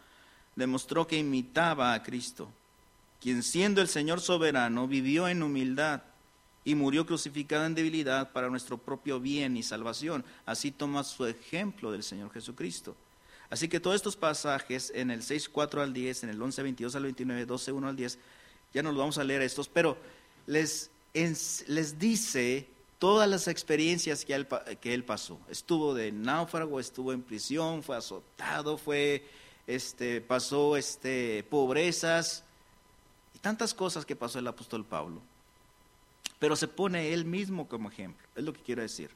[0.55, 2.49] demostró que imitaba a Cristo,
[3.21, 6.03] quien siendo el Señor soberano vivió en humildad
[6.65, 10.25] y murió crucificado en debilidad para nuestro propio bien y salvación.
[10.45, 12.95] Así toma su ejemplo del Señor Jesucristo.
[13.51, 16.95] Así que todos estos pasajes en el 6, 4 al 10, en el 11, 22
[16.95, 18.19] al 29, 12, 1 al 10,
[18.73, 19.99] ya no los vamos a leer estos, pero
[20.47, 24.35] les, les dice todas las experiencias que
[24.95, 25.39] él, pasó.
[25.49, 29.27] Estuvo de náufrago, estuvo en prisión, fue azotado, fue,
[29.67, 32.45] este, pasó este, pobrezas
[33.35, 35.21] y tantas cosas que pasó el apóstol Pablo.
[36.39, 39.11] Pero se pone él mismo como ejemplo, es lo que quiero decir.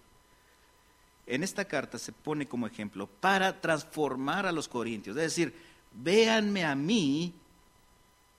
[1.26, 5.54] En esta carta se pone como ejemplo para transformar a los corintios, es decir,
[5.92, 7.34] véanme a mí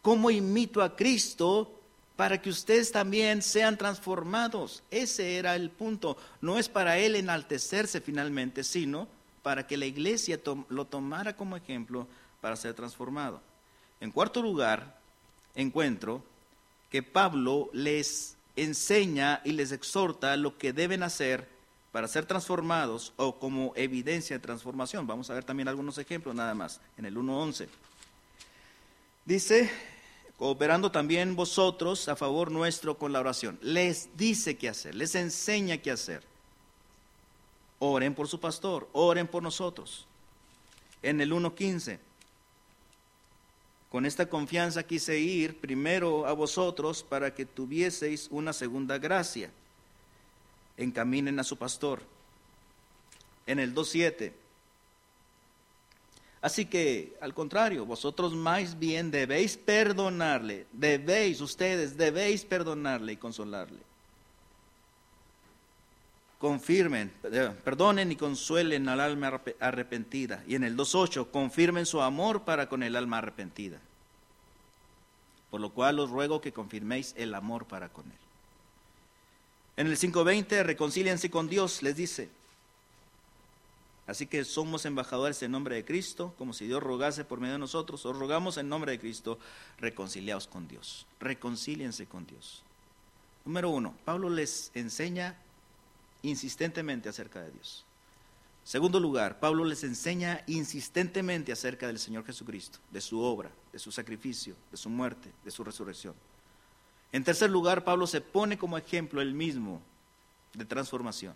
[0.02, 1.81] cómo imito a Cristo
[2.22, 4.84] para que ustedes también sean transformados.
[4.92, 6.18] Ese era el punto.
[6.40, 9.08] No es para él enaltecerse finalmente, sino
[9.42, 12.06] para que la iglesia lo tomara como ejemplo
[12.40, 13.42] para ser transformado.
[14.00, 15.00] En cuarto lugar,
[15.56, 16.24] encuentro
[16.92, 21.48] que Pablo les enseña y les exhorta lo que deben hacer
[21.92, 25.08] para ser transformados o como evidencia de transformación.
[25.08, 27.68] Vamos a ver también algunos ejemplos nada más en el 1.11.
[29.26, 29.72] Dice
[30.42, 33.60] cooperando también vosotros a favor nuestro con la oración.
[33.62, 36.24] Les dice qué hacer, les enseña qué hacer.
[37.78, 40.08] Oren por su pastor, oren por nosotros.
[41.04, 42.00] En el 1.15,
[43.92, 49.52] con esta confianza quise ir primero a vosotros para que tuvieseis una segunda gracia.
[50.76, 52.02] Encaminen a su pastor.
[53.46, 54.32] En el 2.7,
[56.42, 63.80] Así que, al contrario, vosotros más bien debéis perdonarle, debéis, ustedes debéis perdonarle y consolarle.
[66.40, 70.44] Confirmen, eh, perdonen y consuelen al alma arrepentida.
[70.48, 73.78] Y en el 2.8, confirmen su amor para con el alma arrepentida.
[75.52, 78.18] Por lo cual os ruego que confirméis el amor para con él.
[79.78, 82.30] En el 5.20, reconcíliense con Dios, les dice.
[84.08, 87.60] Así que somos embajadores en nombre de Cristo, como si Dios rogase por medio de
[87.60, 89.38] nosotros, os rogamos en nombre de Cristo,
[89.78, 92.64] reconciliaos con Dios, reconcíliense con Dios.
[93.46, 95.38] Número uno, Pablo les enseña
[96.24, 97.86] insistentemente acerca de Dios.
[98.64, 103.92] Segundo lugar, Pablo les enseña insistentemente acerca del Señor Jesucristo, de su obra, de su
[103.92, 106.14] sacrificio, de su muerte, de su resurrección.
[107.12, 109.82] En tercer lugar, Pablo se pone como ejemplo él mismo
[110.54, 111.34] de transformación.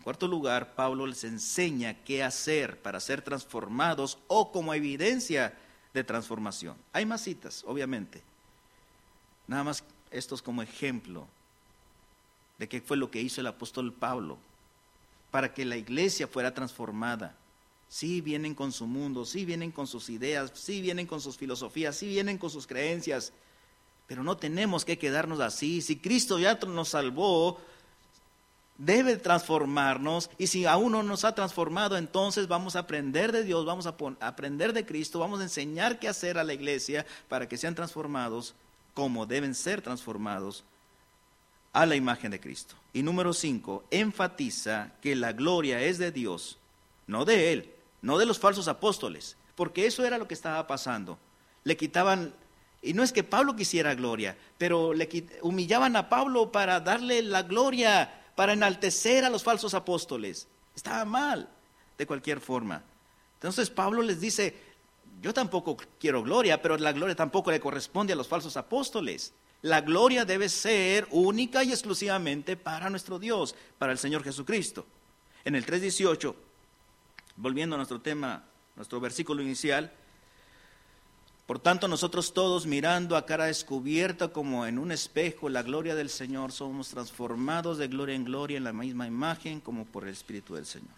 [0.00, 5.52] En cuarto lugar, Pablo les enseña qué hacer para ser transformados o como evidencia
[5.92, 6.74] de transformación.
[6.94, 8.22] Hay más citas, obviamente.
[9.46, 11.26] Nada más estos como ejemplo
[12.58, 14.38] de qué fue lo que hizo el apóstol Pablo
[15.30, 17.36] para que la iglesia fuera transformada.
[17.90, 21.94] Sí vienen con su mundo, sí vienen con sus ideas, sí vienen con sus filosofías,
[21.94, 23.34] sí vienen con sus creencias,
[24.06, 25.82] pero no tenemos que quedarnos así.
[25.82, 27.60] Si Cristo ya nos salvó,
[28.80, 33.66] debe transformarnos y si aún no nos ha transformado, entonces vamos a aprender de Dios,
[33.66, 37.58] vamos a aprender de Cristo, vamos a enseñar qué hacer a la iglesia para que
[37.58, 38.54] sean transformados
[38.94, 40.64] como deben ser transformados
[41.74, 42.74] a la imagen de Cristo.
[42.94, 46.58] Y número cinco, enfatiza que la gloria es de Dios,
[47.06, 51.18] no de Él, no de los falsos apóstoles, porque eso era lo que estaba pasando.
[51.64, 52.32] Le quitaban,
[52.80, 55.08] y no es que Pablo quisiera gloria, pero le
[55.42, 60.48] humillaban a Pablo para darle la gloria, para enaltecer a los falsos apóstoles.
[60.74, 61.46] Estaba mal,
[61.98, 62.82] de cualquier forma.
[63.34, 64.56] Entonces Pablo les dice,
[65.20, 69.34] yo tampoco quiero gloria, pero la gloria tampoco le corresponde a los falsos apóstoles.
[69.60, 74.86] La gloria debe ser única y exclusivamente para nuestro Dios, para el Señor Jesucristo.
[75.44, 76.34] En el 3.18,
[77.36, 79.92] volviendo a nuestro tema, nuestro versículo inicial,
[81.50, 86.08] por tanto nosotros todos mirando a cara descubierta como en un espejo la gloria del
[86.08, 90.54] Señor, somos transformados de gloria en gloria en la misma imagen como por el Espíritu
[90.54, 90.94] del Señor.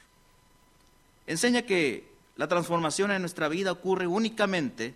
[1.27, 4.95] Enseña que la transformación en nuestra vida ocurre únicamente,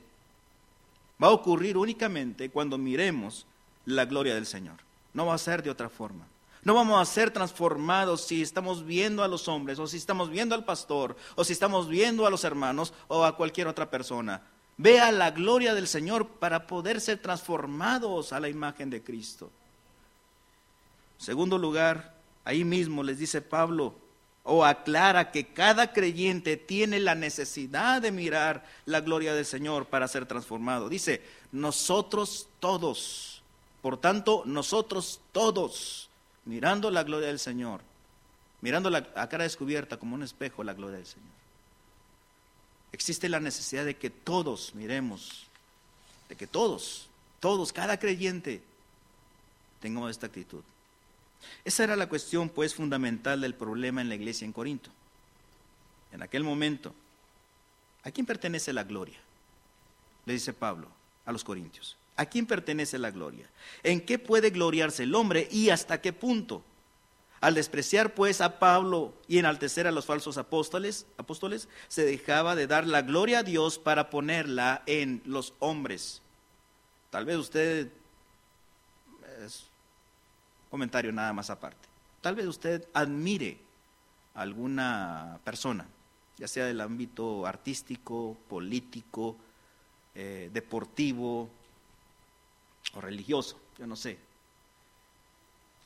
[1.24, 3.46] va a ocurrir únicamente cuando miremos
[3.86, 4.76] la gloria del Señor.
[5.14, 6.26] No va a ser de otra forma.
[6.64, 10.54] No vamos a ser transformados si estamos viendo a los hombres, o si estamos viendo
[10.54, 14.42] al pastor, o si estamos viendo a los hermanos, o a cualquier otra persona.
[14.78, 19.50] Vea la gloria del Señor para poder ser transformados a la imagen de Cristo.
[21.18, 23.94] Segundo lugar, ahí mismo les dice Pablo,
[24.44, 30.08] o aclara que cada creyente tiene la necesidad de mirar la gloria del Señor para
[30.08, 30.88] ser transformado.
[30.88, 33.36] Dice, nosotros todos
[33.86, 36.10] por tanto, nosotros todos,
[36.44, 37.82] mirando la gloria del Señor,
[38.60, 41.28] mirando la, a cara descubierta como un espejo la gloria del Señor,
[42.92, 45.46] existe la necesidad de que todos miremos,
[46.28, 47.08] de que todos,
[47.40, 48.62] todos, cada creyente,
[49.80, 50.62] tengamos esta actitud.
[51.64, 54.90] Esa era la cuestión, pues, fundamental del problema en la iglesia en Corinto.
[56.12, 56.94] En aquel momento,
[58.02, 59.18] ¿a quién pertenece la gloria?
[60.24, 60.88] Le dice Pablo
[61.24, 61.96] a los corintios.
[62.16, 63.46] ¿A quién pertenece la gloria?
[63.82, 66.62] ¿En qué puede gloriarse el hombre y hasta qué punto?
[67.40, 72.66] Al despreciar pues a Pablo y enaltecer a los falsos apóstoles, apóstoles, se dejaba de
[72.66, 76.22] dar la gloria a Dios para ponerla en los hombres.
[77.10, 77.88] Tal vez usted,
[79.44, 79.64] es
[80.70, 81.88] comentario nada más aparte,
[82.20, 83.58] tal vez usted admire
[84.34, 85.86] a alguna persona,
[86.38, 89.36] ya sea del ámbito artístico, político,
[90.14, 91.50] eh, deportivo,
[92.94, 94.18] o religioso, yo no sé.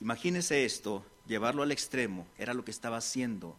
[0.01, 3.57] Imagínese esto, llevarlo al extremo, era lo que estaba haciendo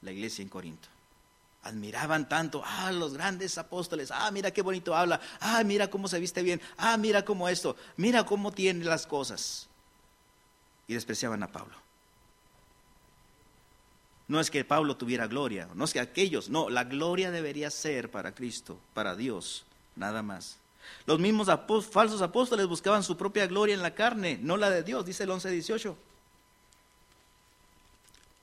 [0.00, 0.88] la iglesia en Corinto.
[1.62, 6.18] Admiraban tanto, ah, los grandes apóstoles, ah, mira qué bonito habla, ah, mira cómo se
[6.18, 9.68] viste bien, ah, mira cómo esto, mira cómo tiene las cosas.
[10.88, 11.76] Y despreciaban a Pablo.
[14.26, 18.10] No es que Pablo tuviera gloria, no es que aquellos, no, la gloria debería ser
[18.10, 20.56] para Cristo, para Dios, nada más.
[21.06, 21.48] Los mismos
[21.90, 25.30] falsos apóstoles buscaban su propia gloria en la carne, no la de Dios, dice el
[25.30, 25.94] 11.18.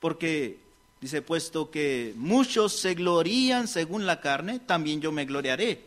[0.00, 0.58] Porque
[1.00, 5.84] dice, puesto que muchos se glorían según la carne, también yo me gloriaré.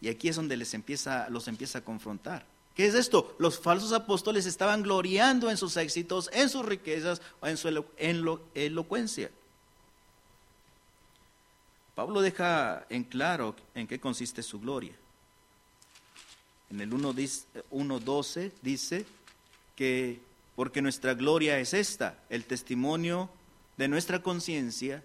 [0.00, 2.44] Y aquí es donde les empieza, los empieza a confrontar.
[2.74, 3.34] ¿Qué es esto?
[3.38, 7.68] Los falsos apóstoles estaban gloriando en sus éxitos, en sus riquezas en su
[8.54, 9.30] elocuencia.
[11.96, 14.92] Pablo deja en claro en qué consiste su gloria
[16.70, 19.06] en el 1.12 dice
[19.74, 20.20] que
[20.58, 23.30] porque nuestra gloria es esta, el testimonio
[23.76, 25.04] de nuestra conciencia,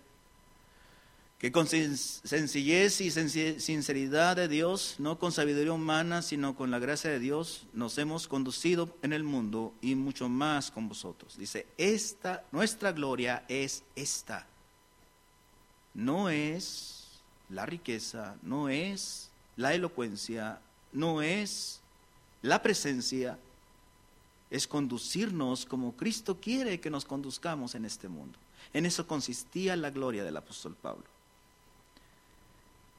[1.37, 7.11] que con sencillez y sinceridad de Dios, no con sabiduría humana, sino con la gracia
[7.11, 11.37] de Dios, nos hemos conducido en el mundo y mucho más con vosotros.
[11.37, 14.47] Dice, esta, nuestra gloria es esta.
[15.93, 20.59] No es la riqueza, no es la elocuencia,
[20.93, 21.79] no es
[22.41, 23.37] la presencia,
[24.53, 28.37] es conducirnos como Cristo quiere que nos conduzcamos en este mundo.
[28.71, 31.03] En eso consistía la gloria del apóstol Pablo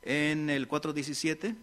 [0.03, 1.55] en el 4.17,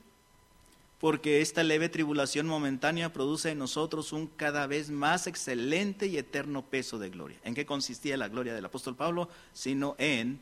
[1.01, 6.63] porque esta leve tribulación momentánea produce en nosotros un cada vez más excelente y eterno
[6.63, 7.37] peso de gloria.
[7.43, 9.27] ¿En qué consistía la gloria del apóstol Pablo?
[9.53, 10.39] Sino en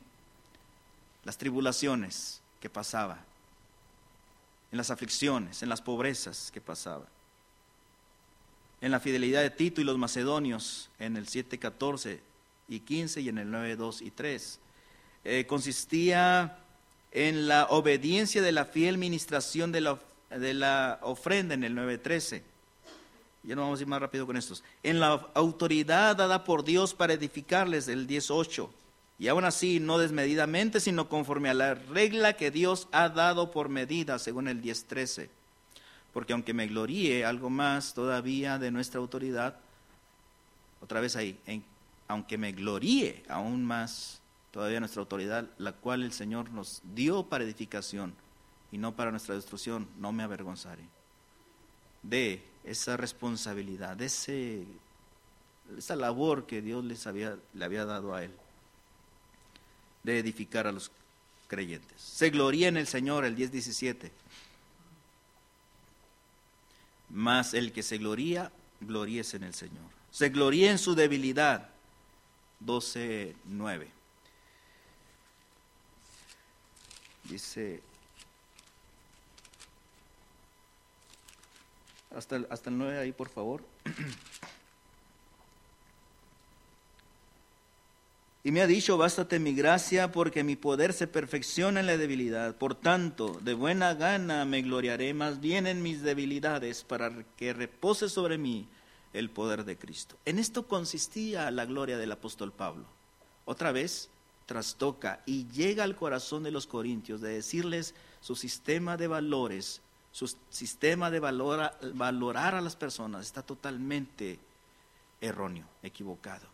[1.26, 3.20] las tribulaciones que pasaba,
[4.72, 7.08] en las aflicciones, en las pobrezas que pasaba,
[8.82, 12.20] en la fidelidad de Tito y los macedonios en el 7.14
[12.68, 14.60] y 15 y en el 9.2 y 3.
[15.26, 16.60] Eh, consistía
[17.12, 20.00] en la obediencia de la fiel ministración de la,
[20.30, 22.42] de la ofrenda en el 9.13.
[23.44, 24.64] Ya no vamos a ir más rápido con estos.
[24.84, 28.70] En la autoridad dada por Dios para edificarles el 18.
[29.18, 33.68] Y aún así, no desmedidamente, sino conforme a la regla que Dios ha dado por
[33.68, 35.30] medida, según el 10.13.
[36.14, 39.58] Porque aunque me gloríe algo más todavía de nuestra autoridad,
[40.82, 41.40] otra vez ahí,
[42.08, 44.20] aunque me gloríe aún más
[44.52, 48.14] todavía nuestra autoridad, la cual el Señor nos dio para edificación
[48.72, 50.84] y no para nuestra destrucción, no me avergonzaré.
[52.02, 54.64] De esa responsabilidad, de ese,
[55.78, 58.32] esa labor que Dios les había, le había dado a él,
[60.04, 60.92] de edificar a los
[61.48, 62.02] creyentes.
[62.02, 64.12] Se gloría en el Señor, el 10.17.
[67.10, 68.52] Mas el que se gloría,
[68.82, 69.86] gloríese en el Señor.
[70.12, 71.70] Se gloría en su debilidad,
[72.66, 73.88] 12.9.
[77.24, 77.82] Dice,
[82.16, 83.64] hasta hasta el 9 ahí, por favor.
[88.50, 92.56] Y me ha dicho, bástate mi gracia, porque mi poder se perfecciona en la debilidad.
[92.56, 98.10] Por tanto, de buena gana me gloriaré más bien en mis debilidades, para que repose
[98.10, 98.68] sobre mí
[99.14, 100.16] el poder de Cristo.
[100.26, 102.86] En esto consistía la gloria del apóstol Pablo.
[103.46, 104.10] Otra vez,
[104.48, 109.80] trastoca y llega al corazón de los corintios de decirles su sistema de valores,
[110.12, 114.40] su sistema de valorar a las personas está totalmente
[115.22, 116.48] erróneo, equivocado.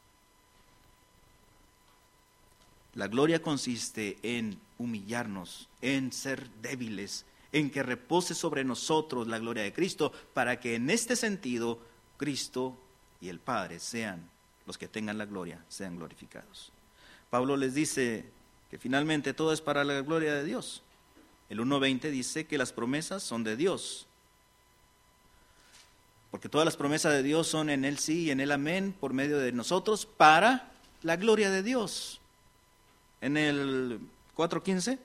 [2.95, 9.63] La gloria consiste en humillarnos, en ser débiles, en que repose sobre nosotros la gloria
[9.63, 11.79] de Cristo, para que en este sentido
[12.17, 12.77] Cristo
[13.21, 14.29] y el Padre sean
[14.65, 16.71] los que tengan la gloria, sean glorificados.
[17.29, 18.25] Pablo les dice
[18.69, 20.81] que finalmente todo es para la gloria de Dios.
[21.49, 24.07] El 1.20 dice que las promesas son de Dios.
[26.31, 29.13] Porque todas las promesas de Dios son en Él sí y en Él amén por
[29.13, 30.71] medio de nosotros para
[31.03, 32.19] la gloria de Dios.
[33.26, 33.99] En el
[34.38, 34.99] 4.15,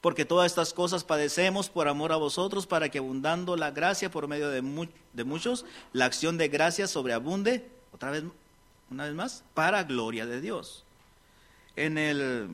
[0.00, 4.28] porque todas estas cosas padecemos por amor a vosotros para que abundando la gracia por
[4.28, 4.62] medio de,
[5.12, 8.22] de muchos, la acción de gracia sobreabunde, otra vez,
[8.90, 10.84] una vez más, para gloria de Dios
[11.74, 12.48] en el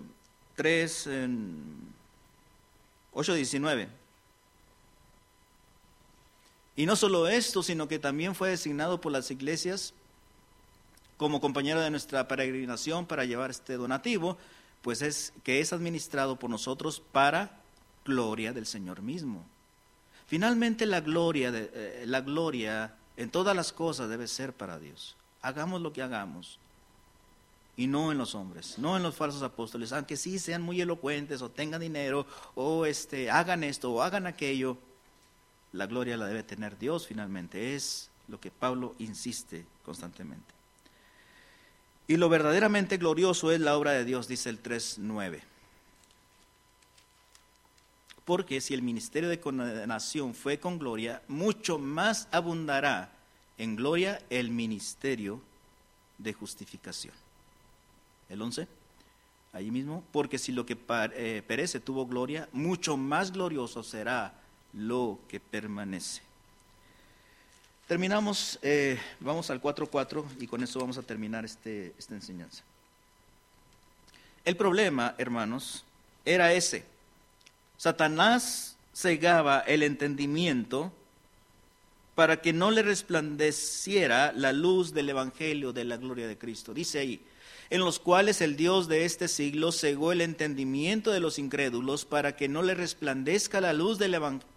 [0.57, 1.95] 3, en
[3.13, 3.89] 8.19.
[6.77, 9.93] Y no solo esto, sino que también fue designado por las iglesias
[11.21, 14.39] como compañero de nuestra peregrinación para llevar este donativo,
[14.81, 17.61] pues es que es administrado por nosotros para
[18.07, 19.45] gloria del Señor mismo.
[20.27, 25.15] Finalmente la gloria, de, eh, la gloria en todas las cosas debe ser para Dios.
[25.43, 26.59] Hagamos lo que hagamos,
[27.77, 31.43] y no en los hombres, no en los falsos apóstoles, aunque sí sean muy elocuentes
[31.43, 34.79] o tengan dinero o este, hagan esto o hagan aquello,
[35.73, 40.60] la gloria la debe tener Dios finalmente, es lo que Pablo insiste constantemente.
[42.11, 45.43] Y lo verdaderamente glorioso es la obra de Dios, dice el 3.9.
[48.25, 53.13] Porque si el ministerio de condenación fue con gloria, mucho más abundará
[53.59, 55.41] en gloria el ministerio
[56.19, 57.15] de justificación
[58.29, 58.67] el 11,
[59.53, 60.77] allí mismo, porque si lo que
[61.15, 64.35] eh, perece tuvo gloria, mucho más glorioso será
[64.73, 66.23] lo que permanece.
[67.91, 72.63] Terminamos, eh, vamos al 4.4 y con eso vamos a terminar este, esta enseñanza.
[74.45, 75.85] El problema, hermanos,
[76.25, 76.85] era ese.
[77.77, 80.93] Satanás cegaba el entendimiento
[82.15, 86.73] para que no le resplandeciera la luz del Evangelio de la gloria de Cristo.
[86.73, 87.21] Dice ahí,
[87.71, 92.35] en los cuales el Dios de este siglo cegó el entendimiento de los incrédulos para
[92.35, 94.15] que no le resplandezca la luz del,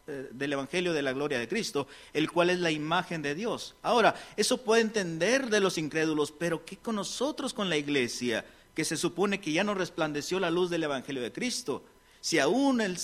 [0.07, 3.76] eh, del, Evangelio de la gloria de Cristo, el cual es la imagen de Dios.
[3.84, 8.84] Ahora, eso puede entender de los incrédulos, pero ¿qué con nosotros, con la iglesia, que
[8.84, 11.86] se supone que ya no resplandeció la luz del Evangelio de Cristo?
[12.20, 12.97] Si aún el,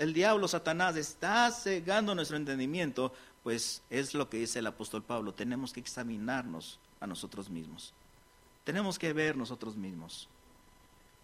[0.00, 3.12] el diablo, Satanás, está cegando nuestro entendimiento,
[3.44, 7.94] pues es lo que dice el apóstol Pablo, tenemos que examinarnos a nosotros mismos.
[8.68, 10.28] Tenemos que ver nosotros mismos.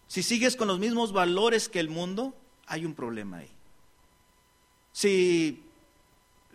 [0.07, 2.33] Si sigues con los mismos valores que el mundo,
[2.65, 3.51] hay un problema ahí.
[4.91, 5.63] Si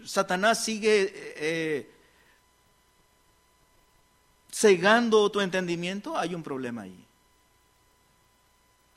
[0.05, 1.91] Satanás sigue eh, eh,
[4.51, 7.05] cegando tu entendimiento, hay un problema ahí.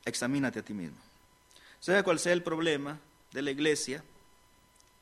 [0.03, 0.97] Examínate a ti mismo.
[1.79, 2.99] Sea cual sea el problema
[3.33, 4.03] de la iglesia,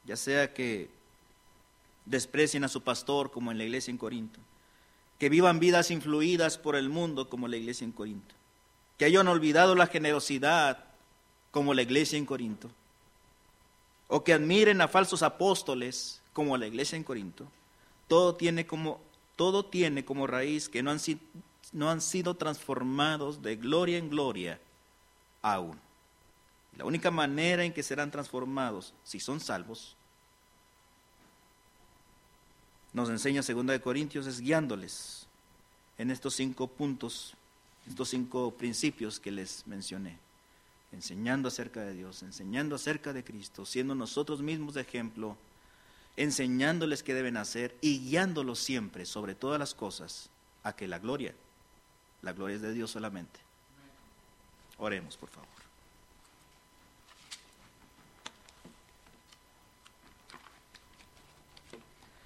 [0.03, 0.89] ya sea que
[2.03, 4.41] desprecien a su pastor como en la iglesia en Corinto,
[5.21, 8.33] que vivan vidas influidas por el mundo como la iglesia en Corinto,
[8.97, 10.83] que hayan olvidado la generosidad
[11.51, 12.71] como la iglesia en Corinto,
[14.07, 17.45] o que admiren a falsos apóstoles como la iglesia en Corinto,
[18.07, 18.99] todo tiene como,
[19.35, 20.99] todo tiene como raíz que no han,
[21.71, 24.59] no han sido transformados de gloria en gloria
[25.43, 25.79] aún.
[26.79, 29.95] La única manera en que serán transformados, si son salvos,
[32.93, 35.27] nos enseña 2 Corintios es guiándoles
[35.97, 37.35] en estos cinco puntos,
[37.87, 40.17] estos cinco principios que les mencioné.
[40.91, 45.37] Enseñando acerca de Dios, enseñando acerca de Cristo, siendo nosotros mismos de ejemplo,
[46.17, 50.29] enseñándoles qué deben hacer y guiándolos siempre, sobre todas las cosas,
[50.63, 51.33] a que la gloria,
[52.21, 53.39] la gloria es de Dios solamente.
[54.77, 55.60] Oremos, por favor.